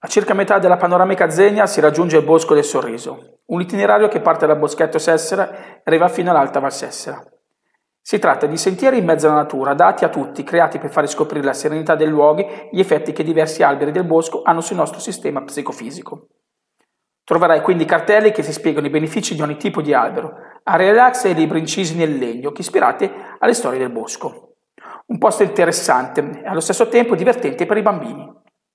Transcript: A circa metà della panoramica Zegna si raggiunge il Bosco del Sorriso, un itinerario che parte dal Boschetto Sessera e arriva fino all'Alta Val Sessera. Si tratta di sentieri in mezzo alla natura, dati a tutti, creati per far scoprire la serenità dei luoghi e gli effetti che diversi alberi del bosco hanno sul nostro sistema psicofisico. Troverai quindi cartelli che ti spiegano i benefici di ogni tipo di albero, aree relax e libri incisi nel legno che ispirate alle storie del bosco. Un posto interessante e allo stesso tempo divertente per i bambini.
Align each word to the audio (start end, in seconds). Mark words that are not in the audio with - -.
A 0.00 0.06
circa 0.06 0.32
metà 0.32 0.60
della 0.60 0.76
panoramica 0.76 1.28
Zegna 1.28 1.66
si 1.66 1.80
raggiunge 1.80 2.18
il 2.18 2.24
Bosco 2.24 2.54
del 2.54 2.62
Sorriso, 2.62 3.40
un 3.46 3.60
itinerario 3.60 4.06
che 4.06 4.20
parte 4.20 4.46
dal 4.46 4.56
Boschetto 4.56 4.96
Sessera 4.96 5.50
e 5.50 5.80
arriva 5.82 6.06
fino 6.06 6.30
all'Alta 6.30 6.60
Val 6.60 6.72
Sessera. 6.72 7.20
Si 8.00 8.20
tratta 8.20 8.46
di 8.46 8.56
sentieri 8.56 8.98
in 8.98 9.04
mezzo 9.04 9.26
alla 9.26 9.34
natura, 9.34 9.74
dati 9.74 10.04
a 10.04 10.08
tutti, 10.08 10.44
creati 10.44 10.78
per 10.78 10.90
far 10.90 11.08
scoprire 11.08 11.44
la 11.44 11.52
serenità 11.52 11.96
dei 11.96 12.06
luoghi 12.06 12.44
e 12.44 12.68
gli 12.70 12.78
effetti 12.78 13.10
che 13.10 13.24
diversi 13.24 13.64
alberi 13.64 13.90
del 13.90 14.04
bosco 14.04 14.42
hanno 14.44 14.60
sul 14.60 14.76
nostro 14.76 15.00
sistema 15.00 15.42
psicofisico. 15.42 16.28
Troverai 17.24 17.60
quindi 17.60 17.84
cartelli 17.84 18.30
che 18.30 18.44
ti 18.44 18.52
spiegano 18.52 18.86
i 18.86 18.90
benefici 18.90 19.34
di 19.34 19.42
ogni 19.42 19.56
tipo 19.56 19.82
di 19.82 19.92
albero, 19.94 20.32
aree 20.62 20.90
relax 20.92 21.24
e 21.24 21.32
libri 21.32 21.58
incisi 21.58 21.96
nel 21.96 22.16
legno 22.16 22.52
che 22.52 22.60
ispirate 22.60 23.12
alle 23.40 23.52
storie 23.52 23.80
del 23.80 23.90
bosco. 23.90 24.52
Un 25.06 25.18
posto 25.18 25.42
interessante 25.42 26.20
e 26.20 26.46
allo 26.46 26.60
stesso 26.60 26.86
tempo 26.86 27.16
divertente 27.16 27.66
per 27.66 27.78
i 27.78 27.82
bambini. 27.82 28.37